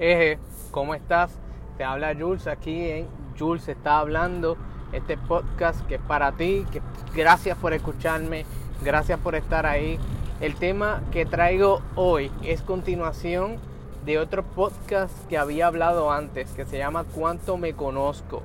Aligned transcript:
Eje, 0.00 0.40
¿cómo 0.72 0.96
estás? 0.96 1.30
Te 1.76 1.84
habla 1.84 2.16
Jules 2.18 2.48
aquí 2.48 2.90
en 2.90 3.06
Jules 3.38 3.68
está 3.68 4.00
hablando. 4.00 4.56
Este 4.92 5.16
podcast 5.16 5.86
que 5.86 5.96
es 5.96 6.00
para 6.00 6.32
ti, 6.32 6.66
que 6.72 6.82
gracias 7.14 7.56
por 7.56 7.72
escucharme, 7.72 8.44
gracias 8.82 9.20
por 9.20 9.36
estar 9.36 9.66
ahí. 9.66 10.00
El 10.40 10.56
tema 10.56 11.00
que 11.12 11.26
traigo 11.26 11.80
hoy 11.94 12.32
es 12.42 12.60
continuación 12.62 13.58
de 14.04 14.18
otro 14.18 14.42
podcast 14.42 15.12
que 15.28 15.38
había 15.38 15.68
hablado 15.68 16.10
antes, 16.10 16.50
que 16.52 16.64
se 16.64 16.78
llama 16.78 17.04
¿Cuánto 17.04 17.56
me 17.56 17.74
conozco? 17.74 18.42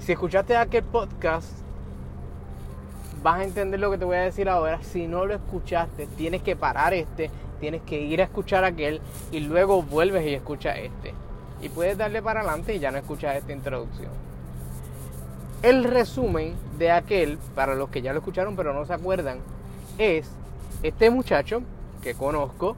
Si 0.00 0.10
escuchaste 0.10 0.56
aquel 0.56 0.82
podcast, 0.82 1.61
vas 3.22 3.40
a 3.40 3.44
entender 3.44 3.80
lo 3.80 3.90
que 3.90 3.98
te 3.98 4.04
voy 4.04 4.16
a 4.16 4.22
decir 4.22 4.48
ahora. 4.48 4.82
Si 4.82 5.06
no 5.06 5.26
lo 5.26 5.34
escuchaste, 5.34 6.06
tienes 6.16 6.42
que 6.42 6.56
parar 6.56 6.94
este 6.94 7.30
tienes 7.62 7.82
que 7.82 8.00
ir 8.00 8.20
a 8.20 8.24
escuchar 8.24 8.64
aquel 8.64 9.00
y 9.30 9.38
luego 9.38 9.84
vuelves 9.84 10.26
y 10.26 10.34
escuchas 10.34 10.78
este. 10.78 11.14
Y 11.62 11.68
puedes 11.68 11.96
darle 11.96 12.20
para 12.20 12.40
adelante 12.40 12.74
y 12.74 12.80
ya 12.80 12.90
no 12.90 12.98
escuchas 12.98 13.36
esta 13.36 13.52
introducción. 13.52 14.10
El 15.62 15.84
resumen 15.84 16.56
de 16.76 16.90
aquel, 16.90 17.38
para 17.54 17.76
los 17.76 17.88
que 17.88 18.02
ya 18.02 18.12
lo 18.12 18.18
escucharon 18.18 18.56
pero 18.56 18.74
no 18.74 18.84
se 18.84 18.92
acuerdan, 18.92 19.38
es 19.96 20.28
este 20.82 21.08
muchacho 21.08 21.62
que 22.02 22.14
conozco, 22.14 22.76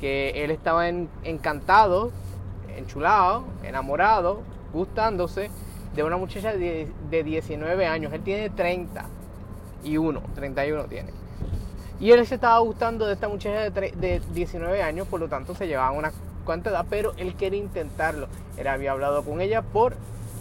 que 0.00 0.42
él 0.42 0.50
estaba 0.50 0.88
encantado, 0.88 2.10
enchulado, 2.76 3.44
enamorado, 3.62 4.42
gustándose 4.72 5.52
de 5.94 6.02
una 6.02 6.16
muchacha 6.16 6.52
de, 6.52 6.90
de 7.10 7.22
19 7.22 7.86
años. 7.86 8.12
Él 8.12 8.22
tiene 8.22 8.50
30 8.50 9.06
y 9.84 9.96
1, 9.96 10.22
31 10.34 10.84
tiene. 10.84 11.12
Y 12.00 12.12
él 12.12 12.26
se 12.26 12.36
estaba 12.36 12.58
gustando 12.60 13.06
de 13.06 13.12
esta 13.12 13.28
muchacha 13.28 13.70
de, 13.70 14.22
19 14.32 14.82
años, 14.82 15.06
por 15.06 15.20
lo 15.20 15.28
tanto 15.28 15.54
se 15.54 15.66
llevaban 15.66 15.98
una 15.98 16.12
cuanta 16.44 16.84
pero 16.88 17.12
él 17.18 17.36
quería 17.36 17.60
intentarlo. 17.60 18.28
Él 18.56 18.66
había 18.66 18.92
hablado 18.92 19.22
con 19.22 19.40
ella 19.40 19.62
por 19.62 19.94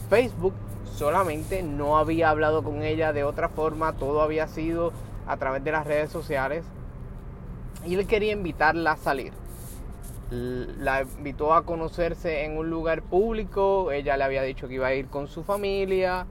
Facebook 0.10 0.54
solamente, 0.96 1.62
no 1.62 1.98
había 1.98 2.30
hablado 2.30 2.64
con 2.64 2.82
ella 2.84 3.14
de 3.14 3.24
otra 3.24 3.50
forma, 3.50 3.94
todo 3.94 4.22
había 4.22 4.48
sido 4.48 4.94
a 5.28 5.38
través 5.38 5.64
de 5.64 5.72
las 5.72 5.86
redes 5.86 6.10
sociales. 6.10 6.64
Y 7.86 7.96
él 7.96 8.08
quería 8.08 8.32
invitarla 8.32 8.94
a 8.94 8.98
salir. 8.98 9.34
La 10.32 11.02
invitó 11.02 11.54
a 11.54 11.66
conocerse 11.66 12.46
en 12.46 12.58
un 12.58 12.70
lugar 12.70 13.02
público, 13.02 13.92
ella 13.92 14.16
le 14.16 14.24
había 14.24 14.44
dicho 14.44 14.68
que 14.68 14.76
iba 14.76 14.88
a 14.88 14.94
ir 14.94 15.08
con 15.08 15.28
su 15.28 15.44
familia 15.44 16.26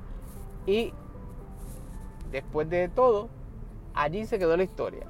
y 0.66 0.92
después 2.30 2.68
de 2.70 2.88
todo, 2.88 3.28
allí 3.94 4.26
se 4.26 4.38
quedó 4.38 4.56
la 4.56 4.64
historia 4.64 5.06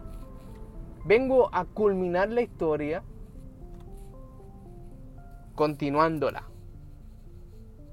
vengo 1.09 1.49
a 1.53 1.65
culminar 1.65 2.29
la 2.29 2.43
historia 2.43 3.03
continuándola. 5.55 6.45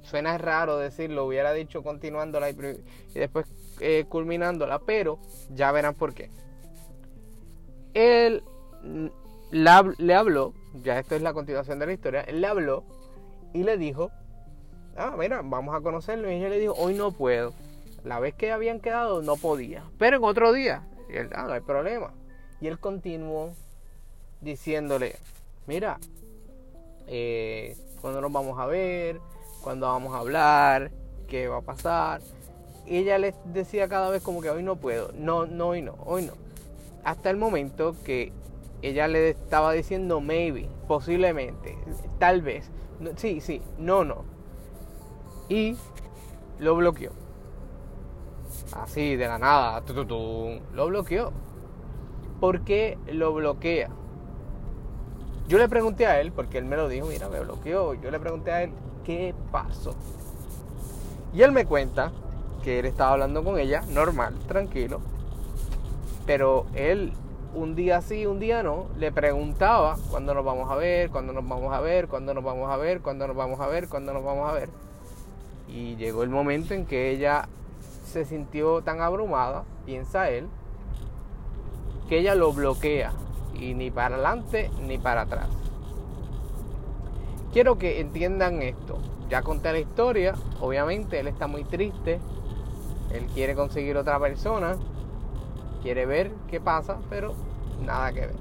Suena 0.01 0.37
raro 0.37 0.77
decirlo, 0.77 1.25
hubiera 1.25 1.53
dicho 1.53 1.81
continuándola 1.81 2.49
y, 2.49 2.55
después 3.13 3.47
eh, 3.79 4.05
culminándola, 4.07 4.79
pero 4.79 5.17
ya 5.49 5.71
verán 5.71 5.95
por 5.95 6.13
qué. 6.13 6.29
Él 7.93 8.43
le 9.51 10.13
habló, 10.13 10.53
ya 10.83 10.99
esto 10.99 11.15
es 11.15 11.21
la 11.21 11.33
continuación 11.33 11.79
de 11.79 11.85
la 11.87 11.93
historia, 11.93 12.21
él 12.21 12.41
le 12.41 12.47
habló 12.47 12.83
y 13.53 13.63
le 13.63 13.77
dijo, 13.77 14.11
ah, 14.97 15.15
mira, 15.17 15.41
vamos 15.43 15.73
a 15.73 15.81
conocerlo. 15.81 16.29
Y 16.29 16.35
ella 16.35 16.49
le 16.49 16.59
dijo, 16.59 16.73
hoy 16.73 16.93
no 16.93 17.11
puedo. 17.11 17.53
La 18.05 18.19
vez 18.19 18.35
que 18.35 18.51
habían 18.51 18.79
quedado 18.79 19.23
no 19.23 19.35
podía, 19.35 19.83
pero 19.97 20.17
en 20.17 20.23
otro 20.23 20.53
día. 20.53 20.83
Él, 21.09 21.29
ah, 21.33 21.43
no 21.47 21.53
hay 21.53 21.61
problema. 21.61 22.13
Y 22.61 22.67
él 22.67 22.79
continuó 22.79 23.51
diciéndole, 24.41 25.15
mira, 25.65 25.97
eh, 27.07 27.75
cuando 28.01 28.21
nos 28.21 28.31
vamos 28.31 28.59
a 28.59 28.67
ver, 28.67 29.19
cuando 29.63 29.87
vamos 29.87 30.13
a 30.13 30.19
hablar, 30.19 30.91
qué 31.27 31.47
va 31.47 31.57
a 31.57 31.61
pasar. 31.61 32.21
Ella 32.85 33.17
le 33.17 33.33
decía 33.45 33.89
cada 33.89 34.11
vez 34.11 34.21
como 34.21 34.39
que 34.39 34.51
hoy 34.51 34.61
no 34.61 34.75
puedo, 34.75 35.11
no, 35.13 35.47
no, 35.47 35.69
hoy 35.69 35.81
no, 35.81 35.95
hoy 36.05 36.25
no. 36.27 36.33
Hasta 37.03 37.31
el 37.31 37.37
momento 37.37 37.95
que 38.03 38.31
ella 38.83 39.07
le 39.07 39.29
estaba 39.29 39.73
diciendo 39.73 40.21
maybe, 40.21 40.69
posiblemente, 40.87 41.75
tal 42.19 42.43
vez, 42.43 42.69
sí, 43.15 43.41
sí, 43.41 43.63
no, 43.79 44.05
no. 44.05 44.25
Y 45.49 45.75
lo 46.59 46.75
bloqueó. 46.75 47.24
Así, 48.73 49.15
de 49.15 49.27
la 49.27 49.37
nada, 49.37 49.83
lo 50.73 50.87
bloqueó. 50.87 51.31
¿Por 52.39 52.61
qué 52.61 52.97
lo 53.07 53.33
bloquea? 53.33 53.89
Yo 55.47 55.57
le 55.57 55.69
pregunté 55.69 56.07
a 56.07 56.19
él, 56.19 56.31
porque 56.31 56.57
él 56.57 56.65
me 56.65 56.75
lo 56.75 56.89
dijo, 56.89 57.07
mira, 57.07 57.29
me 57.29 57.39
bloqueó. 57.39 57.93
Yo 57.93 58.09
le 58.09 58.19
pregunté 58.19 58.51
a 58.51 58.63
él, 58.63 58.71
¿qué 59.03 59.33
pasó? 59.51 59.95
Y 61.33 61.43
él 61.43 61.51
me 61.51 61.65
cuenta 61.65 62.11
que 62.63 62.79
él 62.79 62.85
estaba 62.85 63.11
hablando 63.11 63.43
con 63.43 63.59
ella, 63.59 63.83
normal, 63.89 64.33
tranquilo. 64.47 65.01
Pero 66.25 66.65
él, 66.73 67.13
un 67.53 67.75
día 67.75 68.01
sí, 68.01 68.25
un 68.25 68.39
día 68.39 68.63
no, 68.63 68.87
le 68.97 69.11
preguntaba 69.11 69.97
cuándo 70.09 70.33
nos 70.33 70.43
vamos 70.43 70.71
a 70.71 70.75
ver, 70.75 71.11
cuándo 71.11 71.31
nos 71.31 71.47
vamos 71.47 71.71
a 71.73 71.79
ver, 71.79 72.07
cuándo 72.07 72.33
nos 72.33 72.43
vamos 72.43 72.71
a 72.71 72.77
ver, 72.77 73.01
cuándo 73.01 73.27
nos 73.27 73.35
vamos 73.35 73.59
a 73.59 73.67
ver, 73.67 73.87
cuándo 73.87 74.13
nos 74.13 74.23
vamos 74.23 74.49
a 74.49 74.53
ver. 74.53 74.69
Y 75.67 75.95
llegó 75.97 76.23
el 76.23 76.29
momento 76.29 76.73
en 76.73 76.85
que 76.85 77.11
ella 77.11 77.47
se 78.15 78.23
sintió 78.23 78.81
tan 78.81 79.01
abrumada, 79.01 79.65
piensa 79.85 80.29
él, 80.29 80.47
que 82.07 82.19
ella 82.19 82.33
lo 82.33 82.53
bloquea 82.53 83.11
y 83.53 83.73
ni 83.73 83.91
para 83.91 84.15
adelante 84.15 84.71
ni 84.81 84.97
para 84.97 85.23
atrás. 85.23 85.49
Quiero 87.51 87.77
que 87.77 87.99
entiendan 87.99 88.61
esto. 88.61 88.99
Ya 89.29 89.41
conté 89.41 89.73
la 89.73 89.79
historia, 89.79 90.33
obviamente 90.61 91.19
él 91.19 91.27
está 91.27 91.47
muy 91.47 91.65
triste, 91.65 92.21
él 93.11 93.25
quiere 93.33 93.53
conseguir 93.53 93.97
otra 93.97 94.17
persona, 94.17 94.77
quiere 95.81 96.05
ver 96.05 96.31
qué 96.49 96.61
pasa, 96.61 96.99
pero 97.09 97.33
nada 97.85 98.13
que 98.13 98.21
ver. 98.21 98.35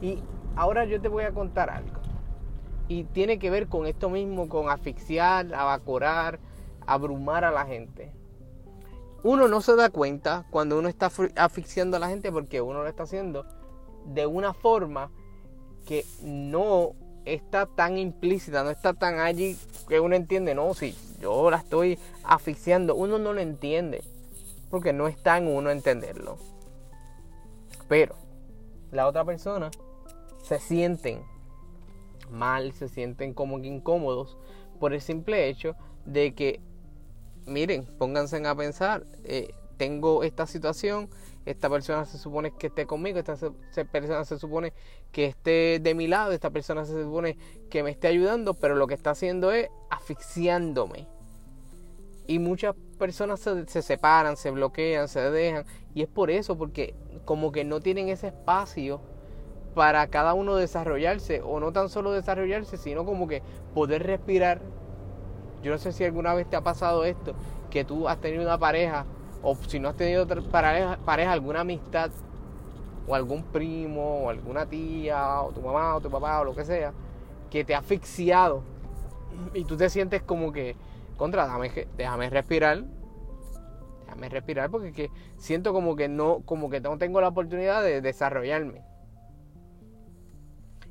Y 0.00 0.22
ahora 0.56 0.86
yo 0.86 0.98
te 0.98 1.08
voy 1.08 1.24
a 1.24 1.32
contar 1.32 1.68
algo. 1.68 2.00
Y 2.88 3.04
tiene 3.04 3.38
que 3.38 3.50
ver 3.50 3.68
con 3.68 3.86
esto 3.86 4.08
mismo, 4.08 4.48
con 4.48 4.70
asfixiar, 4.70 5.52
abacorar, 5.52 6.38
abrumar 6.86 7.44
a 7.44 7.50
la 7.50 7.66
gente 7.66 8.18
uno 9.22 9.48
no 9.48 9.60
se 9.60 9.76
da 9.76 9.90
cuenta 9.90 10.46
cuando 10.50 10.78
uno 10.78 10.88
está 10.88 11.10
asfixiando 11.36 11.96
a 11.96 12.00
la 12.00 12.08
gente 12.08 12.32
porque 12.32 12.60
uno 12.60 12.82
lo 12.82 12.88
está 12.88 13.02
haciendo 13.02 13.44
de 14.06 14.26
una 14.26 14.54
forma 14.54 15.10
que 15.86 16.04
no 16.22 16.94
está 17.24 17.66
tan 17.66 17.98
implícita, 17.98 18.64
no 18.64 18.70
está 18.70 18.94
tan 18.94 19.18
allí 19.18 19.58
que 19.88 20.00
uno 20.00 20.14
entiende, 20.14 20.54
no, 20.54 20.72
si 20.74 20.96
yo 21.20 21.50
la 21.50 21.58
estoy 21.58 21.98
asfixiando, 22.24 22.94
uno 22.94 23.18
no 23.18 23.32
lo 23.32 23.40
entiende 23.40 24.02
porque 24.70 24.92
no 24.92 25.08
está 25.08 25.36
en 25.36 25.48
uno 25.48 25.70
entenderlo. 25.70 26.38
Pero 27.88 28.14
la 28.92 29.06
otra 29.06 29.24
persona 29.24 29.70
se 30.42 30.58
sienten 30.58 31.22
mal, 32.30 32.72
se 32.72 32.88
sienten 32.88 33.34
como 33.34 33.58
incómodos 33.58 34.38
por 34.78 34.92
el 34.94 35.00
simple 35.00 35.48
hecho 35.48 35.76
de 36.04 36.34
que 36.34 36.60
miren, 37.46 37.86
pónganse 37.98 38.44
a 38.46 38.54
pensar, 38.54 39.04
eh, 39.24 39.52
tengo 39.76 40.22
esta 40.24 40.46
situación, 40.46 41.08
esta 41.46 41.70
persona 41.70 42.04
se 42.04 42.18
supone 42.18 42.52
que 42.52 42.66
esté 42.66 42.86
conmigo, 42.86 43.18
esta 43.18 43.36
persona 43.90 44.24
se 44.24 44.38
supone 44.38 44.72
que 45.10 45.24
esté 45.24 45.78
de 45.80 45.94
mi 45.94 46.06
lado, 46.06 46.32
esta 46.32 46.50
persona 46.50 46.84
se 46.84 47.02
supone 47.02 47.38
que 47.70 47.82
me 47.82 47.90
esté 47.90 48.08
ayudando, 48.08 48.54
pero 48.54 48.74
lo 48.74 48.86
que 48.86 48.94
está 48.94 49.10
haciendo 49.10 49.52
es 49.52 49.68
asfixiándome. 49.88 51.08
Y 52.26 52.38
muchas 52.38 52.76
personas 52.98 53.40
se, 53.40 53.66
se 53.66 53.82
separan, 53.82 54.36
se 54.36 54.50
bloquean, 54.50 55.08
se 55.08 55.20
dejan, 55.30 55.64
y 55.94 56.02
es 56.02 56.08
por 56.08 56.30
eso, 56.30 56.58
porque 56.58 56.94
como 57.24 57.50
que 57.50 57.64
no 57.64 57.80
tienen 57.80 58.08
ese 58.08 58.28
espacio 58.28 59.00
para 59.74 60.06
cada 60.08 60.34
uno 60.34 60.56
desarrollarse, 60.56 61.40
o 61.42 61.58
no 61.58 61.72
tan 61.72 61.88
solo 61.88 62.12
desarrollarse, 62.12 62.76
sino 62.76 63.04
como 63.04 63.26
que 63.26 63.42
poder 63.74 64.02
respirar 64.02 64.60
yo 65.62 65.72
no 65.72 65.78
sé 65.78 65.92
si 65.92 66.04
alguna 66.04 66.34
vez 66.34 66.48
te 66.48 66.56
ha 66.56 66.62
pasado 66.62 67.04
esto, 67.04 67.34
que 67.70 67.84
tú 67.84 68.08
has 68.08 68.18
tenido 68.18 68.42
una 68.42 68.58
pareja, 68.58 69.04
o 69.42 69.54
si 69.54 69.78
no 69.78 69.88
has 69.88 69.96
tenido 69.96 70.26
pareja, 70.50 70.98
pareja, 71.04 71.32
alguna 71.32 71.60
amistad, 71.60 72.10
o 73.06 73.14
algún 73.14 73.42
primo, 73.44 74.24
o 74.24 74.30
alguna 74.30 74.66
tía, 74.66 75.40
o 75.40 75.50
tu 75.52 75.60
mamá, 75.60 75.96
o 75.96 76.00
tu 76.00 76.10
papá, 76.10 76.40
o 76.40 76.44
lo 76.44 76.54
que 76.54 76.64
sea, 76.64 76.92
que 77.50 77.64
te 77.64 77.74
ha 77.74 77.78
asfixiado. 77.78 78.62
Y 79.54 79.64
tú 79.64 79.76
te 79.76 79.88
sientes 79.90 80.22
como 80.22 80.52
que, 80.52 80.76
contra, 81.16 81.48
déjame, 81.96 82.30
respirar. 82.30 82.84
Déjame 84.04 84.28
respirar 84.28 84.70
porque 84.70 84.92
que 84.92 85.10
siento 85.36 85.72
como 85.72 85.96
que 85.96 86.08
no, 86.08 86.40
como 86.44 86.68
que 86.68 86.80
no 86.80 86.98
tengo 86.98 87.20
la 87.20 87.28
oportunidad 87.28 87.82
de 87.82 88.00
desarrollarme. 88.00 88.82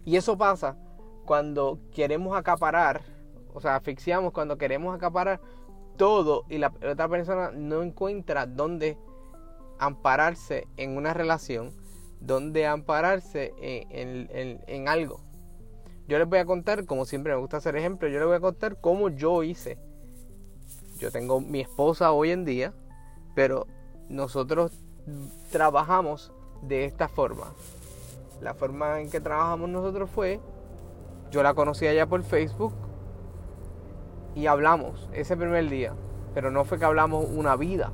Y 0.06 0.16
eso 0.16 0.38
pasa 0.38 0.78
cuando 1.26 1.80
queremos 1.94 2.36
acaparar 2.36 3.02
o 3.60 3.62
sea, 3.62 3.76
asfixiamos 3.76 4.32
cuando 4.32 4.58
queremos 4.58 4.96
acaparar 4.96 5.42
todo 5.98 6.46
y 6.48 6.60
la 6.60 6.72
otra 6.90 7.10
persona 7.10 7.52
no 7.52 7.84
encuentra 7.84 8.46
dónde 8.46 8.98
ampararse 9.80 10.66
en 10.78 10.96
una 10.96 11.14
relación, 11.14 11.74
dónde 12.22 12.66
ampararse 12.66 13.54
en, 13.60 14.88
algo. 14.88 15.20
yo 16.08 16.18
les 16.18 16.28
voy 16.28 16.40
a 16.40 16.46
contar, 16.46 16.86
como 16.86 17.04
siempre 17.04 17.34
me 17.34 17.40
gusta 17.40 17.58
hacer 17.58 17.76
ejemplos, 17.76 18.14
yo 18.14 18.20
les 18.20 18.28
voy 18.28 18.38
a 18.38 18.40
contar 18.40 18.80
cómo 18.80 19.10
yo 19.10 19.44
hice. 19.44 19.78
Yo 20.98 21.12
tengo 21.12 21.42
mi 21.42 21.60
esposa 21.60 22.14
hoy 22.14 22.32
en 22.32 22.46
día, 22.46 22.74
pero 23.36 23.68
nosotros 24.08 24.72
trabajamos 25.52 26.32
de 26.62 26.86
esta 26.86 27.10
forma. 27.10 27.54
La 28.40 28.54
forma 28.54 29.02
en 29.02 29.10
que 29.10 29.20
trabajamos 29.20 29.70
nosotros 29.70 30.10
fue, 30.10 30.40
yo 31.30 31.44
la 31.44 31.54
conocí 31.54 31.88
allá 31.88 32.08
por 32.08 32.24
Facebook 32.24 32.89
y 34.36 34.48
hablamos 34.48 35.10
ese 35.14 35.36
primer 35.36 35.70
día, 35.70 35.94
pero 36.34 36.52
no 36.52 36.66
fue 36.66 36.80
que 36.80 36.86
hablamos 36.86 37.26
una 37.30 37.56
vida. 37.56 37.92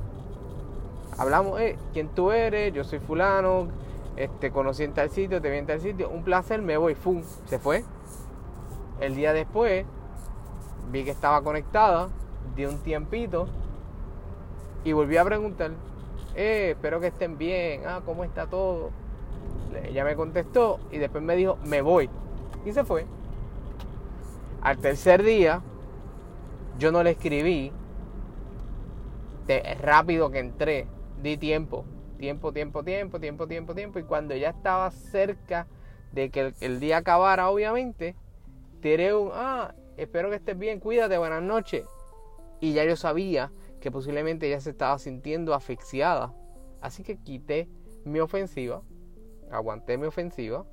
Hablamos, 1.18 1.60
eh, 1.60 1.76
quién 1.92 2.08
tú 2.08 2.30
eres, 2.30 2.72
yo 2.74 2.84
soy 2.84 2.98
fulano, 2.98 3.68
este, 4.16 4.50
conocí 4.50 4.84
en 4.84 4.92
tal 4.92 5.10
sitio, 5.10 5.40
te 5.40 5.50
vi 5.50 5.58
en 5.58 5.66
tal 5.66 5.80
sitio, 5.80 6.10
un 6.10 6.22
placer, 6.22 6.60
me 6.62 6.76
voy, 6.76 6.94
¡fum! 6.94 7.22
Se 7.46 7.58
fue. 7.58 7.84
El 9.00 9.14
día 9.14 9.32
después 9.32 9.86
vi 10.90 11.04
que 11.04 11.10
estaba 11.10 11.42
conectada, 11.42 12.08
di 12.54 12.64
un 12.64 12.78
tiempito 12.78 13.48
y 14.84 14.92
volví 14.92 15.16
a 15.16 15.24
preguntar, 15.24 15.72
eh, 16.34 16.70
espero 16.72 17.00
que 17.00 17.08
estén 17.08 17.38
bien, 17.38 17.82
ah, 17.86 18.00
¿cómo 18.04 18.24
está 18.24 18.46
todo? 18.46 18.90
Ella 19.84 20.04
me 20.04 20.16
contestó 20.16 20.78
y 20.90 20.98
después 20.98 21.22
me 21.22 21.36
dijo, 21.36 21.58
me 21.64 21.82
voy. 21.82 22.08
Y 22.64 22.72
se 22.72 22.84
fue. 22.84 23.06
Al 24.62 24.78
tercer 24.78 25.22
día, 25.22 25.60
yo 26.78 26.92
no 26.92 27.02
le 27.02 27.10
escribí, 27.10 27.72
rápido 29.80 30.30
que 30.30 30.38
entré, 30.40 30.86
di 31.22 31.36
tiempo, 31.36 31.84
tiempo, 32.18 32.52
tiempo, 32.52 32.82
tiempo, 32.82 33.20
tiempo, 33.20 33.46
tiempo, 33.46 33.74
tiempo. 33.74 33.98
Y 33.98 34.02
cuando 34.02 34.34
ya 34.34 34.50
estaba 34.50 34.90
cerca 34.90 35.66
de 36.12 36.30
que 36.30 36.52
el 36.60 36.80
día 36.80 36.98
acabara, 36.98 37.48
obviamente, 37.50 38.16
tiré 38.80 39.14
un, 39.14 39.30
ah, 39.32 39.74
espero 39.96 40.30
que 40.30 40.36
estés 40.36 40.58
bien, 40.58 40.80
cuídate, 40.80 41.18
buenas 41.18 41.42
noches. 41.42 41.84
Y 42.60 42.72
ya 42.72 42.84
yo 42.84 42.96
sabía 42.96 43.52
que 43.80 43.90
posiblemente 43.90 44.46
ella 44.46 44.60
se 44.60 44.70
estaba 44.70 44.98
sintiendo 44.98 45.54
asfixiada. 45.54 46.32
Así 46.80 47.02
que 47.02 47.16
quité 47.16 47.68
mi 48.04 48.20
ofensiva, 48.20 48.82
aguanté 49.50 49.98
mi 49.98 50.06
ofensiva 50.06 50.64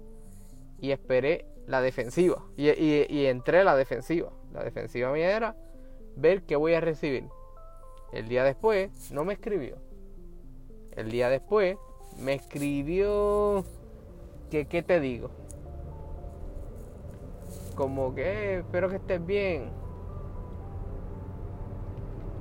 y 0.80 0.92
esperé 0.92 1.46
la 1.68 1.82
defensiva. 1.82 2.44
Y, 2.56 2.70
y, 2.70 3.26
entré 3.26 3.60
a 3.60 3.64
la 3.64 3.76
defensiva. 3.76 4.32
La 4.52 4.64
defensiva 4.64 5.12
mía 5.12 5.36
era 5.36 5.56
ver 6.16 6.44
qué 6.44 6.56
voy 6.56 6.74
a 6.74 6.82
recibir. 6.82 7.26
El 8.12 8.28
día 8.28 8.44
después 8.44 9.12
no 9.12 9.24
me 9.26 9.34
escribió. 9.34 9.78
El 10.92 11.10
día 11.10 11.30
después 11.30 11.78
me 12.20 12.34
escribió 12.34 13.64
que 14.52 14.66
qué 14.66 14.84
te 14.84 15.00
digo 15.00 15.32
como 17.76 18.14
que 18.14 18.22
eh, 18.22 18.58
espero 18.60 18.90
que 18.90 18.98
estés 18.98 19.26
bien. 19.26 19.70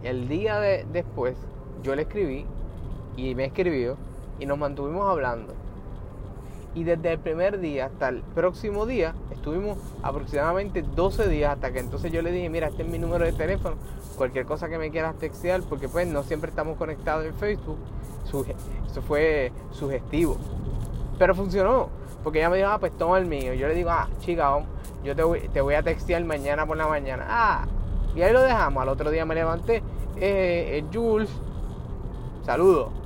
El 0.03 0.29
día 0.29 0.59
de, 0.59 0.85
después 0.93 1.37
yo 1.83 1.95
le 1.95 2.03
escribí 2.03 2.45
y 3.17 3.35
me 3.35 3.45
escribió 3.45 3.97
y 4.39 4.47
nos 4.47 4.59
mantuvimos 4.59 5.09
hablando. 5.09 5.55
Y 6.75 6.85
desde 6.85 7.13
el 7.13 7.19
primer 7.19 7.61
día 7.61 7.87
hasta 7.87 8.09
el 8.09 8.23
próximo 8.23 8.87
día 8.87 9.15
estuvimos 9.31 9.77
aproximadamente 10.03 10.83
12 10.83 11.29
días 11.29 11.53
hasta 11.53 11.73
que 11.73 11.81
entonces 11.81 12.11
yo 12.11 12.23
le 12.23 12.33
dije, 12.33 12.49
mira, 12.49 12.69
este 12.69 12.83
es 12.83 12.89
mi 12.89 12.99
número 12.99 13.25
de 13.25 13.33
teléfono, 13.33 13.77
cualquier 14.17 14.47
cosa 14.47 14.69
que 14.69 14.79
me 14.79 14.91
quieras 14.91 15.17
textear, 15.17 15.63
porque 15.63 15.89
pues 15.89 16.07
no 16.07 16.23
siempre 16.23 16.49
estamos 16.49 16.79
conectados 16.79 17.27
en 17.27 17.35
Facebook. 17.35 17.79
Eso 18.91 19.03
fue 19.03 19.53
sugestivo. 19.73 20.39
Pero 21.19 21.35
funcionó, 21.35 21.91
porque 22.25 22.39
ella 22.39 22.49
me 22.49 22.57
dijo, 22.57 22.71
ah, 22.71 22.79
pues 22.79 22.97
toma 22.97 23.19
el 23.19 23.27
mío. 23.27 23.53
Yo 23.53 23.69
le 23.69 23.75
digo, 23.75 23.91
ah, 23.91 24.09
chica, 24.21 24.65
yo 25.05 25.15
te 25.15 25.23
voy, 25.23 25.41
te 25.53 25.61
voy 25.61 25.75
a 25.75 25.83
textear 25.83 26.25
mañana 26.25 26.67
por 26.67 26.77
la 26.77 26.87
mañana. 26.87 27.27
Ah, 27.29 27.67
y 28.15 28.23
ahí 28.23 28.33
lo 28.33 28.43
dejamos. 28.43 28.83
Al 28.83 28.89
otro 28.89 29.11
día 29.11 29.27
me 29.27 29.35
levanté. 29.35 29.77
Eh, 30.17 30.79
eh, 30.79 30.85
Jules, 30.93 31.31
saludo. 32.45 33.02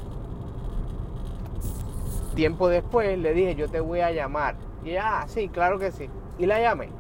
Tiempo 2.37 2.69
después 2.69 3.19
le 3.19 3.33
dije, 3.33 3.55
yo 3.55 3.69
te 3.69 3.81
voy 3.81 4.01
a 4.01 4.13
llamar. 4.13 4.57
Y 4.85 4.97
ah, 4.97 5.25
sí, 5.27 5.49
claro 5.49 5.79
que 5.79 5.91
sí. 5.91 6.11
Y 6.39 6.45
la 6.45 6.61
llamé. 6.61 6.91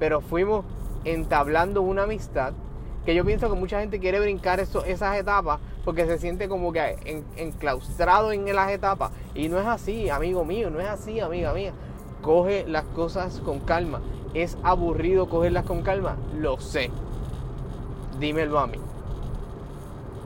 Pero 0.00 0.20
fuimos 0.20 0.64
entablando 1.04 1.80
una 1.80 2.02
amistad 2.02 2.52
que 3.06 3.14
yo 3.14 3.24
pienso 3.24 3.48
que 3.48 3.56
mucha 3.56 3.78
gente 3.80 4.00
quiere 4.00 4.18
brincar 4.18 4.58
eso, 4.58 4.84
esas 4.84 5.16
etapas 5.16 5.60
porque 5.84 6.06
se 6.06 6.18
siente 6.18 6.48
como 6.48 6.72
que 6.72 7.24
enclaustrado 7.36 8.32
en 8.32 8.52
las 8.54 8.72
etapas. 8.72 9.12
Y 9.32 9.48
no 9.48 9.60
es 9.60 9.66
así, 9.66 10.10
amigo 10.10 10.44
mío, 10.44 10.70
no 10.70 10.80
es 10.80 10.88
así, 10.88 11.20
amiga 11.20 11.54
mía. 11.54 11.72
Coge 12.20 12.64
las 12.66 12.84
cosas 12.84 13.40
con 13.44 13.60
calma. 13.60 14.00
¿Es 14.34 14.58
aburrido 14.64 15.28
cogerlas 15.28 15.64
con 15.64 15.82
calma? 15.82 16.16
Lo 16.36 16.58
sé. 16.58 16.90
Dímelo 18.18 18.58
a 18.58 18.66
mí. 18.66 18.78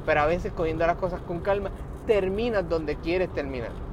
Pero 0.06 0.20
a 0.22 0.26
veces 0.26 0.54
cogiendo 0.54 0.86
las 0.86 0.96
cosas 0.96 1.20
con 1.20 1.40
calma, 1.40 1.70
terminas 2.06 2.66
donde 2.66 2.96
quieres 2.96 3.28
terminar. 3.34 3.85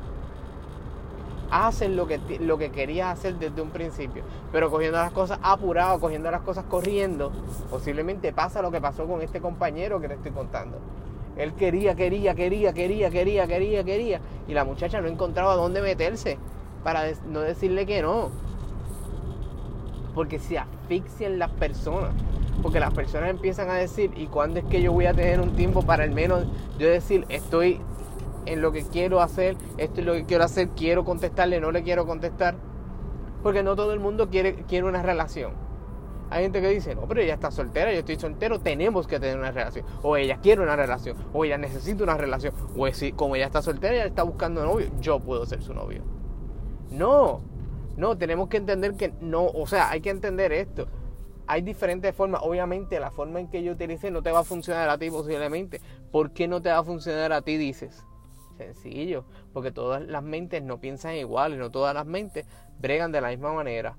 Haces 1.56 1.92
lo 1.92 2.08
que, 2.08 2.20
lo 2.40 2.58
que 2.58 2.72
querías 2.72 3.14
hacer 3.14 3.36
desde 3.36 3.62
un 3.62 3.70
principio. 3.70 4.24
Pero 4.52 4.72
cogiendo 4.72 4.98
las 4.98 5.12
cosas 5.12 5.38
apurado, 5.44 6.00
cogiendo 6.00 6.32
las 6.32 6.42
cosas 6.42 6.66
corriendo, 6.66 7.32
posiblemente 7.70 8.34
pasa 8.34 8.64
lo 8.64 8.72
que 8.72 8.82
pasó 8.82 9.06
con 9.06 9.22
este 9.22 9.40
compañero 9.40 10.02
que 10.02 10.08
te 10.08 10.16
estoy 10.16 10.32
contando. 10.32 10.80
Él 11.38 11.54
quería, 11.54 11.94
quería, 11.94 12.34
quería, 12.34 12.74
quería, 12.74 13.12
quería, 13.12 13.46
quería, 13.46 13.84
quería. 13.84 14.22
Y 14.48 14.54
la 14.56 14.66
muchacha 14.66 15.00
no 15.00 15.08
encontraba 15.08 15.54
dónde 15.54 15.84
meterse 15.84 16.40
para 16.84 17.04
no 17.30 17.42
decirle 17.42 17.86
que 17.86 18.02
no. 18.02 18.32
Porque 20.16 20.40
se 20.40 20.58
asfixian 20.58 21.38
las 21.38 21.52
personas. 21.52 22.14
Porque 22.64 22.80
las 22.80 22.96
personas 22.96 23.30
empiezan 23.30 23.70
a 23.70 23.76
decir, 23.76 24.12
¿y 24.16 24.26
cuándo 24.26 24.60
es 24.60 24.66
que 24.66 24.82
yo 24.82 24.92
voy 24.92 25.06
a 25.06 25.14
tener 25.14 25.40
un 25.40 25.56
tiempo 25.56 25.84
para 25.84 26.04
al 26.04 26.12
menos 26.12 26.46
yo 26.80 26.88
decir, 26.88 27.26
estoy 27.30 27.80
en 28.46 28.62
lo 28.62 28.72
que 28.72 28.84
quiero 28.84 29.22
hacer, 29.22 29.58
esto 29.78 30.02
es 30.02 30.06
lo 30.06 30.14
que 30.14 30.26
quiero 30.26 30.44
hacer, 30.44 30.70
quiero 30.70 31.04
contestarle, 31.04 31.60
no 31.60 31.72
le 31.72 31.84
quiero 31.84 32.06
contestar? 32.06 32.56
Porque 33.42 33.64
no 33.64 33.76
todo 33.76 33.94
el 33.94 34.00
mundo 34.00 34.30
quiere, 34.30 34.64
quiere 34.68 34.88
una 34.88 35.02
relación. 35.02 35.54
Hay 36.30 36.44
gente 36.44 36.62
que 36.62 36.70
dice, 36.70 36.96
no, 36.96 37.08
pero 37.08 37.22
ella 37.22 37.36
está 37.36 37.52
soltera, 37.52 37.92
yo 37.92 38.00
estoy 38.00 38.16
soltero, 38.16 38.60
tenemos 38.60 39.06
que 39.06 39.20
tener 39.20 39.38
una 39.38 39.52
relación. 39.52 39.86
O 40.02 40.18
ella 40.18 40.40
quiere 40.42 40.64
una 40.64 40.76
relación, 40.76 41.16
o 41.32 41.46
ella 41.46 41.58
necesita 41.58 42.04
una 42.04 42.18
relación. 42.18 42.54
O 42.76 42.88
si 42.92 43.12
como 43.12 43.36
ella 43.36 43.46
está 43.46 43.62
soltera, 43.62 43.94
ella 43.94 44.06
está 44.06 44.24
buscando 44.24 44.66
novio, 44.66 44.88
yo 45.00 45.20
puedo 45.20 45.46
ser 45.46 45.62
su 45.62 45.74
novio. 45.74 46.02
No, 46.90 47.42
no, 47.98 48.18
tenemos 48.18 48.50
que 48.50 48.58
entender 48.58 48.96
que 48.96 49.14
no, 49.22 49.46
o 49.46 49.68
sea, 49.68 49.92
hay 49.92 50.02
que 50.02 50.10
entender 50.10 50.52
esto. 50.52 50.88
Hay 51.46 51.62
diferentes 51.62 52.16
formas. 52.16 52.42
Obviamente, 52.44 53.00
la 53.00 53.12
forma 53.12 53.40
en 53.40 53.50
que 53.50 53.62
yo 53.62 53.74
utilice 53.74 54.10
no 54.10 54.24
te 54.24 54.32
va 54.32 54.40
a 54.40 54.44
funcionar 54.44 54.90
a 54.90 54.98
ti 54.98 55.12
posiblemente. 55.12 55.82
¿Por 56.12 56.32
qué 56.32 56.48
no 56.48 56.62
te 56.62 56.70
va 56.70 56.80
a 56.80 56.84
funcionar 56.84 57.34
a 57.34 57.42
ti, 57.42 57.58
dices? 57.58 58.04
Sencillo, 58.66 59.26
porque 59.52 59.72
todas 59.72 60.02
las 60.02 60.24
mentes 60.24 60.64
no 60.64 60.80
piensan 60.80 61.16
igual 61.16 61.58
no 61.58 61.72
todas 61.72 61.94
las 61.94 62.06
mentes 62.06 62.46
bregan 62.80 63.12
de 63.12 63.22
la 63.22 63.30
misma 63.30 63.54
manera. 63.54 63.98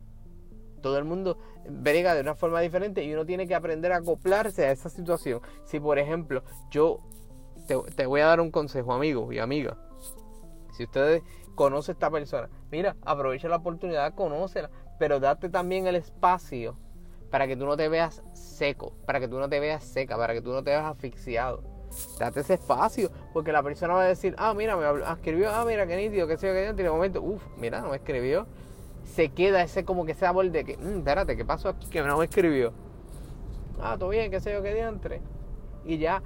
Todo 0.81 0.99
el 0.99 1.05
mundo 1.05 1.39
brega 1.69 2.15
de 2.15 2.21
una 2.21 2.35
forma 2.35 2.61
diferente 2.61 3.03
y 3.05 3.13
uno 3.13 3.25
tiene 3.25 3.47
que 3.47 3.55
aprender 3.55 3.93
a 3.93 3.97
acoplarse 3.97 4.67
a 4.67 4.73
esa 4.73 4.91
situación. 4.91 5.41
Si, 5.65 5.81
por 5.81 5.99
ejemplo, 5.99 6.43
yo 6.71 7.01
te, 7.67 7.77
te 7.95 8.07
voy 8.07 8.21
a 8.21 8.27
dar 8.27 8.41
un 8.41 8.51
consejo, 8.51 8.93
amigo 8.93 9.33
y 9.33 9.39
amiga. 9.39 9.79
Si 10.73 10.85
ustedes 10.85 11.23
conoce 11.55 11.93
a 11.93 11.95
esta 11.95 12.11
persona. 12.11 12.49
Mira, 12.71 12.97
aprovecha 13.03 13.49
la 13.49 13.57
oportunidad, 13.57 14.15
conócela, 14.15 14.71
pero 14.99 15.21
date 15.21 15.49
también 15.49 15.87
el 15.87 15.97
espacio 15.97 16.77
para 17.31 17.47
que 17.47 17.57
tú 17.57 17.67
no 17.67 17.77
te 17.77 17.89
veas 17.89 18.23
seco, 18.33 18.95
para 19.07 19.21
que 19.21 19.29
tú 19.29 19.39
no 19.39 19.49
te 19.49 19.61
veas 19.61 19.85
seca, 19.85 20.17
para 20.17 20.35
que 20.35 20.43
tú 20.43 20.53
no 20.53 20.63
te 20.63 20.71
veas 20.71 20.85
asfixiado. 20.85 21.74
Date 22.19 22.41
ese 22.41 22.55
espacio, 22.55 23.11
porque 23.33 23.53
la 23.53 23.63
persona 23.63 23.95
va 23.95 24.03
a 24.03 24.09
decir, 24.09 24.35
ah, 24.39 24.55
mira, 24.55 24.77
me 24.77 24.85
ah, 24.85 25.15
escribió, 25.15 25.51
ah, 25.51 25.65
mira, 25.67 25.87
qué 25.87 25.97
nítido, 25.97 26.27
qué 26.27 26.37
sé 26.37 26.49
yo, 26.49 26.53
qué 26.53 26.69
nítido. 26.69 26.81
Y 26.81 26.85
de 26.85 26.91
momento, 26.91 27.23
uff, 27.23 27.43
mira, 27.57 27.81
no 27.81 27.91
me 27.91 27.97
escribió. 27.97 28.47
Se 29.05 29.31
queda 29.31 29.63
ese 29.63 29.85
como 29.85 30.05
que 30.05 30.13
ese 30.13 30.27
árbol 30.27 30.51
de 30.53 30.65
que, 30.65 30.77
mmm, 30.77 30.99
espérate, 30.99 31.37
¿qué 31.37 31.45
pasó 31.45 31.69
aquí? 31.69 31.89
Que 31.89 32.03
no 32.03 32.19
me 32.19 32.25
escribió. 32.25 32.73
Ah, 33.81 33.97
todo 33.99 34.11
bien, 34.11 34.31
qué 34.31 34.41
sé 34.41 34.53
yo, 34.53 34.63
qué 34.63 34.75
diantre. 34.75 35.21
Y 35.85 35.99
ya, 35.99 36.23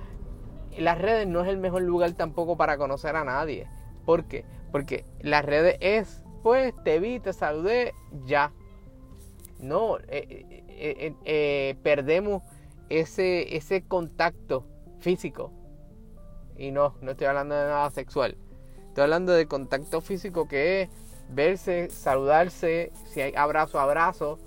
las 0.76 0.98
redes 0.98 1.26
no 1.26 1.42
es 1.42 1.48
el 1.48 1.58
mejor 1.58 1.82
lugar 1.82 2.12
tampoco 2.12 2.56
para 2.56 2.76
conocer 2.76 3.16
a 3.16 3.24
nadie. 3.24 3.66
¿Por 4.04 4.24
qué? 4.24 4.44
Porque 4.70 5.04
las 5.20 5.44
redes 5.44 5.76
es, 5.80 6.22
pues, 6.42 6.74
te 6.84 7.00
vi, 7.00 7.20
te 7.20 7.32
saludé, 7.32 7.94
ya. 8.24 8.52
No, 9.60 9.98
eh, 9.98 10.64
eh, 10.68 11.14
eh, 11.24 11.76
perdemos 11.82 12.42
ese, 12.88 13.56
ese 13.56 13.82
contacto 13.82 14.64
físico. 15.00 15.52
Y 16.58 16.72
no, 16.72 16.94
no 17.00 17.12
estoy 17.12 17.28
hablando 17.28 17.54
de 17.54 17.64
nada 17.64 17.90
sexual. 17.90 18.36
Estoy 18.88 19.04
hablando 19.04 19.32
de 19.32 19.46
contacto 19.46 20.00
físico 20.00 20.48
que 20.48 20.82
es 20.82 20.90
verse, 21.30 21.88
saludarse, 21.90 22.92
si 23.06 23.20
hay 23.20 23.34
abrazo, 23.34 23.78
abrazo. 23.78 24.38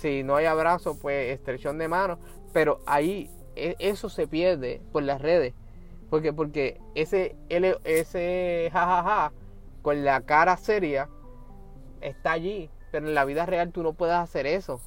Si 0.00 0.22
no 0.22 0.36
hay 0.36 0.44
abrazo, 0.44 0.98
pues 1.00 1.32
estrechón 1.32 1.78
de 1.78 1.88
mano. 1.88 2.18
Pero 2.52 2.80
ahí 2.86 3.30
e, 3.54 3.74
eso 3.78 4.10
se 4.10 4.28
pierde 4.28 4.82
por 4.92 5.02
las 5.02 5.20
redes. 5.20 5.54
Porque, 6.10 6.32
porque 6.32 6.80
ese, 6.94 7.34
ese 7.48 8.68
jajaja 8.72 9.32
con 9.82 10.04
la 10.04 10.20
cara 10.20 10.56
seria 10.56 11.08
está 12.00 12.32
allí, 12.32 12.70
Pero 12.92 13.08
en 13.08 13.14
la 13.14 13.24
vida 13.24 13.46
real 13.46 13.72
tú 13.72 13.82
no 13.82 13.94
puedes 13.94 14.16
hacer 14.16 14.46
eso. 14.46 14.80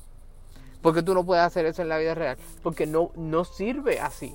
¿Por 0.81 0.93
qué 0.93 1.03
tú 1.03 1.13
no 1.13 1.25
puedes 1.25 1.43
hacer 1.43 1.65
eso 1.65 1.81
en 1.81 1.89
la 1.89 1.97
vida 1.97 2.15
real? 2.15 2.37
Porque 2.63 2.85
no, 2.85 3.11
no 3.15 3.43
sirve 3.43 3.99
así. 3.99 4.33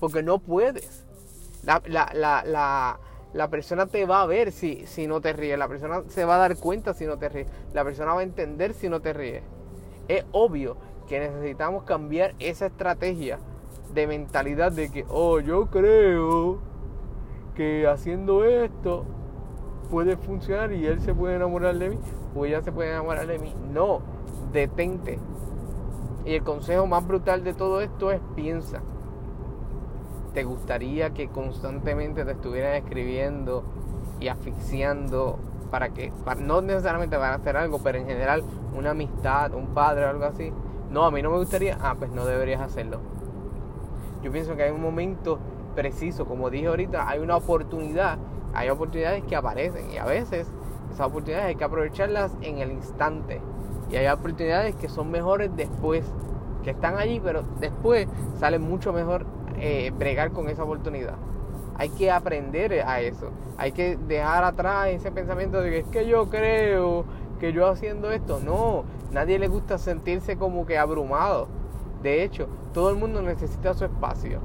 Porque 0.00 0.22
no 0.22 0.38
puedes. 0.38 1.04
La, 1.64 1.82
la, 1.86 2.10
la, 2.14 2.98
la, 3.32 3.50
persona 3.50 3.86
te 3.86 4.06
va 4.06 4.22
a 4.22 4.26
ver 4.26 4.52
si, 4.52 4.86
si 4.86 5.06
no 5.06 5.20
te 5.20 5.32
ríes. 5.32 5.58
La 5.58 5.68
persona 5.68 6.02
se 6.08 6.24
va 6.24 6.36
a 6.36 6.38
dar 6.38 6.56
cuenta 6.58 6.94
si 6.94 7.06
no 7.06 7.18
te 7.18 7.28
ríes. 7.28 7.48
La 7.72 7.84
persona 7.84 8.14
va 8.14 8.20
a 8.20 8.24
entender 8.24 8.74
si 8.74 8.88
no 8.88 9.00
te 9.00 9.12
ríes. 9.12 9.42
Es 10.08 10.24
obvio 10.32 10.76
que 11.08 11.20
necesitamos 11.20 11.84
cambiar 11.84 12.34
esa 12.38 12.66
estrategia 12.66 13.38
de 13.94 14.06
mentalidad 14.06 14.72
de 14.72 14.90
que, 14.90 15.04
oh, 15.08 15.40
yo 15.40 15.66
creo 15.66 16.58
que 17.54 17.86
haciendo 17.86 18.44
esto 18.44 19.04
puede 19.90 20.16
funcionar 20.16 20.72
y 20.72 20.86
él 20.86 21.00
se 21.00 21.14
puede 21.14 21.36
enamorar 21.36 21.76
de 21.76 21.90
mí 21.90 21.98
o 22.34 22.44
ella 22.44 22.60
se 22.62 22.72
puede 22.72 22.90
enamorar 22.90 23.26
de 23.26 23.38
mí. 23.38 23.54
No, 23.72 24.00
detente. 24.52 25.18
Y 26.24 26.34
el 26.34 26.42
consejo 26.42 26.86
más 26.86 27.06
brutal 27.06 27.44
de 27.44 27.54
todo 27.54 27.80
esto 27.80 28.10
es 28.10 28.20
piensa. 28.34 28.82
¿Te 30.36 30.44
gustaría 30.44 31.14
que 31.14 31.28
constantemente 31.28 32.26
te 32.26 32.32
estuvieran 32.32 32.74
escribiendo 32.74 33.64
y 34.20 34.28
asfixiando 34.28 35.38
para 35.70 35.94
que, 35.94 36.12
no 36.40 36.60
necesariamente 36.60 37.16
para 37.16 37.36
hacer 37.36 37.56
algo, 37.56 37.78
pero 37.82 37.96
en 37.96 38.06
general 38.06 38.42
una 38.76 38.90
amistad, 38.90 39.54
un 39.54 39.68
padre 39.68 40.04
o 40.04 40.10
algo 40.10 40.26
así? 40.26 40.52
No, 40.90 41.06
a 41.06 41.10
mí 41.10 41.22
no 41.22 41.30
me 41.30 41.38
gustaría. 41.38 41.78
Ah, 41.80 41.94
pues 41.98 42.10
no 42.10 42.26
deberías 42.26 42.60
hacerlo. 42.60 43.00
Yo 44.22 44.30
pienso 44.30 44.54
que 44.56 44.64
hay 44.64 44.72
un 44.72 44.82
momento 44.82 45.38
preciso, 45.74 46.26
como 46.26 46.50
dije 46.50 46.66
ahorita, 46.66 47.08
hay 47.08 47.20
una 47.20 47.36
oportunidad, 47.36 48.18
hay 48.52 48.68
oportunidades 48.68 49.24
que 49.24 49.36
aparecen 49.36 49.90
y 49.90 49.96
a 49.96 50.04
veces 50.04 50.52
esas 50.92 51.06
oportunidades 51.06 51.46
hay 51.46 51.54
que 51.54 51.64
aprovecharlas 51.64 52.36
en 52.42 52.58
el 52.58 52.72
instante 52.72 53.40
y 53.90 53.96
hay 53.96 54.06
oportunidades 54.08 54.74
que 54.74 54.90
son 54.90 55.10
mejores 55.10 55.56
después, 55.56 56.04
que 56.62 56.72
están 56.72 56.98
allí, 56.98 57.20
pero 57.24 57.42
después 57.58 58.06
sale 58.38 58.58
mucho 58.58 58.92
mejor 58.92 59.24
eh, 59.58 59.92
bregar 59.96 60.32
con 60.32 60.48
esa 60.48 60.64
oportunidad. 60.64 61.14
Hay 61.78 61.90
que 61.90 62.10
aprender 62.10 62.72
a 62.86 63.00
eso, 63.00 63.30
hay 63.58 63.72
que 63.72 63.96
dejar 63.96 64.44
atrás 64.44 64.88
ese 64.88 65.12
pensamiento 65.12 65.60
de 65.60 65.70
que 65.70 65.78
es 65.80 65.86
que 65.86 66.06
yo 66.06 66.30
creo 66.30 67.04
que 67.38 67.52
yo 67.52 67.66
haciendo 67.66 68.10
esto, 68.10 68.40
no, 68.40 68.84
nadie 69.12 69.38
le 69.38 69.48
gusta 69.48 69.78
sentirse 69.78 70.36
como 70.36 70.64
que 70.64 70.78
abrumado. 70.78 71.48
De 72.02 72.22
hecho, 72.22 72.48
todo 72.72 72.90
el 72.90 72.96
mundo 72.96 73.20
necesita 73.22 73.74
su 73.74 73.84
espacio. 73.84 74.40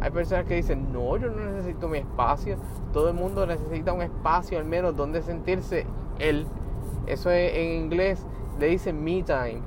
Hay 0.00 0.10
personas 0.10 0.46
que 0.46 0.56
dicen, 0.56 0.92
no, 0.92 1.16
yo 1.16 1.30
no 1.30 1.50
necesito 1.50 1.88
mi 1.88 1.98
espacio. 1.98 2.56
Todo 2.92 3.08
el 3.08 3.14
mundo 3.14 3.46
necesita 3.46 3.92
un 3.92 4.02
espacio 4.02 4.58
al 4.58 4.64
menos 4.64 4.96
donde 4.96 5.22
sentirse 5.22 5.86
él. 6.18 6.46
Eso 7.06 7.30
es, 7.30 7.54
en 7.54 7.84
inglés 7.84 8.26
le 8.58 8.66
dicen 8.66 9.02
me 9.02 9.22
time. 9.22 9.62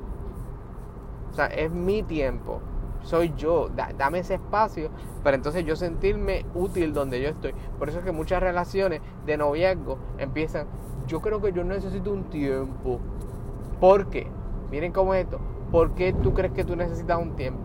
O 1.32 1.34
sea, 1.34 1.48
es 1.48 1.72
mi 1.72 2.04
tiempo. 2.04 2.60
Soy 3.06 3.34
yo. 3.38 3.70
dame 3.98 4.20
ese 4.20 4.34
espacio 4.34 4.90
para 5.24 5.38
entonces 5.38 5.64
yo 5.64 5.76
sentirme 5.76 6.46
útil 6.56 6.92
donde 6.92 7.22
yo 7.22 7.30
estoy. 7.30 7.54
Por 7.78 7.88
eso 7.88 8.00
es 8.00 8.06
que 8.06 8.12
muchas 8.12 8.42
relaciones 8.42 9.02
de 9.26 9.38
noviazgo 9.38 9.98
empiezan, 10.18 10.68
yo 11.08 11.22
creo 11.22 11.40
que 11.40 11.54
yo 11.54 11.64
necesito 11.64 12.12
un 12.12 12.24
tiempo. 12.26 13.00
¿Por 13.80 14.08
qué? 14.08 14.28
Miren 14.72 14.92
cómo 14.92 15.14
es 15.14 15.26
esto. 15.26 15.40
¿Por 15.72 15.92
qué 15.92 16.14
tú 16.14 16.34
crees 16.34 16.54
que 16.54 16.64
tú 16.64 16.76
necesitas 16.76 17.20
un 17.20 17.36
tiempo? 17.36 17.60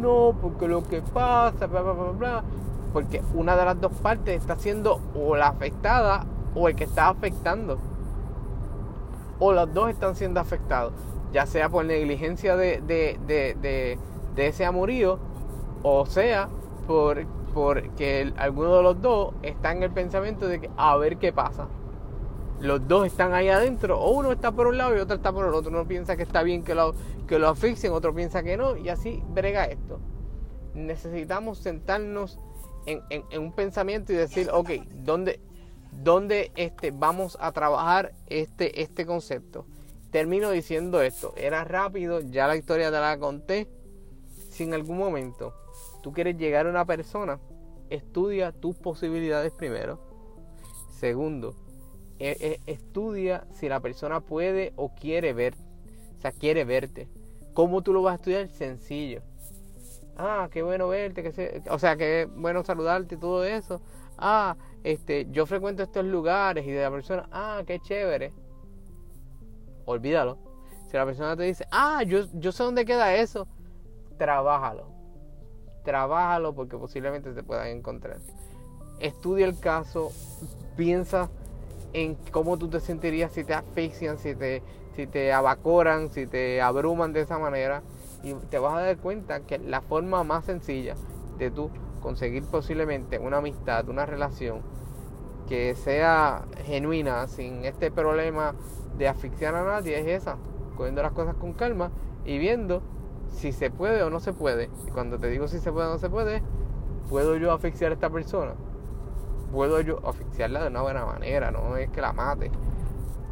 No, 0.00 0.34
porque 0.40 0.66
lo 0.66 0.82
que 0.82 1.00
pasa, 1.00 1.66
bla, 1.66 1.82
bla, 1.82 1.92
bla, 1.92 2.10
bla. 2.10 2.44
Porque 2.92 3.22
una 3.34 3.56
de 3.56 3.64
las 3.64 3.80
dos 3.80 3.92
partes 3.92 4.40
está 4.40 4.56
siendo 4.56 5.00
o 5.14 5.36
la 5.36 5.48
afectada 5.48 6.24
o 6.56 6.68
el 6.68 6.74
que 6.74 6.84
está 6.84 7.08
afectando. 7.08 7.78
O 9.38 9.52
los 9.52 9.72
dos 9.72 9.90
están 9.90 10.16
siendo 10.16 10.40
afectados. 10.40 10.92
Ya 11.32 11.46
sea 11.46 11.68
por 11.68 11.84
negligencia 11.84 12.56
de, 12.56 13.98
ese 14.36 14.64
amorío. 14.64 15.18
O 15.82 16.06
sea, 16.06 16.48
por 16.86 17.26
porque 17.54 18.32
alguno 18.38 18.76
de 18.76 18.82
los 18.82 19.02
dos 19.02 19.34
está 19.42 19.72
en 19.72 19.82
el 19.82 19.90
pensamiento 19.90 20.48
de 20.48 20.60
que 20.60 20.70
a 20.76 20.96
ver 20.96 21.18
qué 21.18 21.34
pasa 21.34 21.68
los 22.62 22.86
dos 22.86 23.06
están 23.06 23.34
ahí 23.34 23.48
adentro, 23.48 24.00
o 24.00 24.12
uno 24.12 24.30
está 24.30 24.52
por 24.52 24.68
un 24.68 24.78
lado 24.78 24.96
y 24.96 25.00
otro 25.00 25.16
está 25.16 25.32
por 25.32 25.46
el 25.46 25.52
otro. 25.52 25.70
Uno 25.70 25.86
piensa 25.86 26.16
que 26.16 26.22
está 26.22 26.44
bien 26.44 26.62
que 26.62 26.74
lo, 26.74 26.94
que 27.26 27.38
lo 27.38 27.48
asfixien, 27.48 27.92
otro 27.92 28.14
piensa 28.14 28.42
que 28.42 28.56
no, 28.56 28.76
y 28.76 28.88
así 28.88 29.22
brega 29.30 29.64
esto. 29.64 29.98
Necesitamos 30.74 31.58
sentarnos 31.58 32.38
en, 32.86 33.02
un 33.38 33.52
pensamiento 33.52 34.12
y 34.12 34.16
decir, 34.16 34.48
ok, 34.52 34.70
¿dónde, 34.94 35.40
dónde 35.90 36.52
este, 36.54 36.92
vamos 36.92 37.36
a 37.40 37.50
trabajar 37.50 38.12
este, 38.28 38.80
este 38.80 39.06
concepto? 39.06 39.66
Termino 40.12 40.50
diciendo 40.50 41.02
esto, 41.02 41.34
era 41.36 41.64
rápido, 41.64 42.20
ya 42.20 42.46
la 42.46 42.56
historia 42.56 42.92
te 42.92 43.00
la 43.00 43.18
conté. 43.18 43.68
Si 44.52 44.64
en 44.64 44.74
algún 44.74 44.98
momento 44.98 45.54
tú 46.02 46.12
quieres 46.12 46.36
llegar 46.36 46.66
a 46.66 46.70
una 46.70 46.84
persona, 46.84 47.40
estudia 47.88 48.52
tus 48.52 48.76
posibilidades 48.76 49.50
primero. 49.50 49.98
Segundo, 50.90 51.54
e, 52.18 52.36
e, 52.66 52.70
estudia 52.70 53.46
si 53.50 53.70
la 53.70 53.80
persona 53.80 54.20
puede 54.20 54.74
o 54.76 54.94
quiere 54.94 55.32
ver, 55.32 55.54
o 56.18 56.20
sea, 56.20 56.32
quiere 56.32 56.66
verte. 56.66 57.08
¿Cómo 57.54 57.80
tú 57.80 57.94
lo 57.94 58.02
vas 58.02 58.12
a 58.12 58.14
estudiar? 58.16 58.48
Sencillo. 58.48 59.22
Ah, 60.18 60.50
qué 60.52 60.62
bueno 60.62 60.86
verte, 60.86 61.22
que 61.22 61.62
o 61.70 61.78
sea, 61.78 61.96
qué 61.96 62.28
bueno 62.30 62.62
saludarte 62.62 63.14
y 63.14 63.18
todo 63.18 63.44
eso. 63.44 63.80
Ah, 64.18 64.54
este, 64.84 65.28
yo 65.30 65.46
frecuento 65.46 65.82
estos 65.82 66.04
lugares 66.04 66.66
y 66.66 66.72
de 66.72 66.82
la 66.82 66.90
persona, 66.90 67.26
ah, 67.32 67.62
qué 67.66 67.80
chévere. 67.80 68.34
Olvídalo. 69.86 70.36
Si 70.90 70.96
la 70.98 71.06
persona 71.06 71.38
te 71.38 71.44
dice, 71.44 71.66
ah, 71.70 72.02
yo, 72.02 72.26
yo 72.34 72.52
sé 72.52 72.62
dónde 72.62 72.84
queda 72.84 73.14
eso, 73.14 73.48
trabájalo. 74.16 74.86
Trabájalo 75.84 76.54
porque 76.54 76.76
posiblemente 76.76 77.32
te 77.32 77.42
puedan 77.42 77.68
encontrar. 77.68 78.18
Estudia 79.00 79.46
el 79.46 79.58
caso, 79.58 80.12
piensa 80.76 81.28
en 81.92 82.14
cómo 82.30 82.56
tú 82.56 82.68
te 82.68 82.80
sentirías 82.80 83.32
si 83.32 83.44
te 83.44 83.54
asfixian, 83.54 84.18
si 84.18 84.34
te, 84.34 84.62
si 84.94 85.06
te 85.06 85.32
abacoran, 85.32 86.10
si 86.10 86.26
te 86.26 86.62
abruman 86.62 87.12
de 87.12 87.20
esa 87.22 87.38
manera. 87.38 87.82
Y 88.22 88.34
te 88.34 88.58
vas 88.58 88.74
a 88.74 88.82
dar 88.82 88.96
cuenta 88.98 89.40
que 89.40 89.58
la 89.58 89.80
forma 89.80 90.22
más 90.22 90.44
sencilla 90.44 90.94
de 91.38 91.50
tú 91.50 91.70
conseguir 92.00 92.44
posiblemente 92.44 93.18
una 93.18 93.38
amistad, 93.38 93.88
una 93.88 94.06
relación 94.06 94.60
que 95.48 95.74
sea 95.74 96.44
genuina, 96.64 97.26
sin 97.26 97.64
este 97.64 97.90
problema 97.90 98.54
de 98.96 99.08
asfixiar 99.08 99.54
a 99.54 99.64
nadie, 99.64 99.98
es 99.98 100.22
esa, 100.22 100.36
cogiendo 100.76 101.02
las 101.02 101.12
cosas 101.12 101.34
con 101.36 101.52
calma 101.52 101.90
y 102.24 102.38
viendo 102.38 102.82
si 103.32 103.52
se 103.52 103.70
puede 103.70 104.02
o 104.02 104.10
no 104.10 104.20
se 104.20 104.32
puede. 104.32 104.70
Y 104.86 104.90
cuando 104.90 105.18
te 105.18 105.28
digo 105.28 105.48
si 105.48 105.58
se 105.58 105.72
puede 105.72 105.88
o 105.88 105.92
no 105.92 105.98
se 105.98 106.10
puede, 106.10 106.42
¿puedo 107.08 107.36
yo 107.36 107.52
asfixiar 107.52 107.90
a 107.90 107.94
esta 107.94 108.10
persona? 108.10 108.54
puedo 109.52 109.80
yo 109.82 110.00
oficiarla 110.02 110.62
de 110.62 110.68
una 110.68 110.82
buena 110.82 111.04
manera, 111.04 111.50
no 111.50 111.76
es 111.76 111.90
que 111.90 112.00
la 112.00 112.12
mate. 112.12 112.50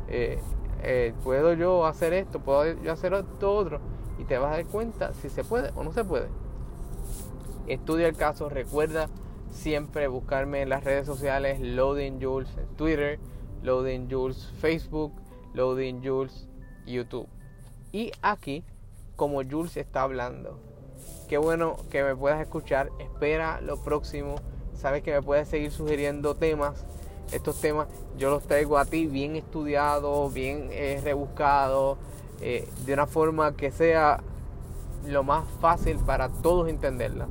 Eh, 0.09 0.39
eh, 0.83 1.15
puedo 1.25 1.55
yo 1.55 1.87
hacer 1.87 2.13
esto, 2.13 2.41
puedo 2.41 2.75
yo 2.81 2.93
hacer 2.93 3.15
esto 3.15 3.53
otro, 3.53 3.81
y 4.19 4.25
te 4.25 4.39
vas 4.39 4.53
a 4.53 4.57
dar 4.57 4.67
cuenta 4.67 5.15
si 5.15 5.31
se 5.31 5.43
puede 5.43 5.73
o 5.75 5.83
no 5.83 5.93
se 5.93 6.05
puede. 6.05 6.29
Estudia 7.67 8.07
el 8.07 8.17
caso, 8.17 8.49
recuerda 8.49 9.09
siempre 9.51 10.07
buscarme 10.09 10.63
en 10.63 10.69
las 10.69 10.85
redes 10.85 11.07
sociales 11.07 11.59
Loading 11.61 12.21
Jules 12.21 12.49
Twitter, 12.77 13.19
Loading 13.63 14.09
Jules 14.11 14.53
Facebook, 14.61 15.13
Loading 15.55 16.03
Jules 16.05 16.49
YouTube. 16.87 17.27
Y 17.93 18.13
aquí, 18.23 18.65
como 19.21 19.45
Jules 19.45 19.77
está 19.77 20.01
hablando, 20.01 20.59
qué 21.29 21.37
bueno 21.37 21.77
que 21.91 22.03
me 22.03 22.17
puedas 22.17 22.41
escuchar. 22.41 22.89
Espera 22.99 23.61
lo 23.61 23.77
próximo 23.77 24.37
sabes 24.73 25.03
que 25.03 25.13
me 25.13 25.21
puedes 25.21 25.47
seguir 25.47 25.71
sugiriendo 25.73 26.37
temas. 26.37 26.87
Estos 27.33 27.61
temas 27.61 27.89
yo 28.17 28.31
los 28.31 28.45
traigo 28.45 28.79
a 28.79 28.87
ti 28.87 29.07
bien 29.07 29.37
estudiados, 29.37 30.33
bien 30.33 30.69
eh, 30.71 31.03
rebuscados, 31.05 31.99
eh, 32.41 32.67
de 32.87 32.95
una 32.95 33.07
forma 33.07 33.55
que 33.55 33.71
sea 33.71 34.23
lo 35.07 35.23
más 35.23 35.45
fácil 35.61 35.99
para 35.99 36.31
todos 36.31 36.71
entenderla. 36.71 37.29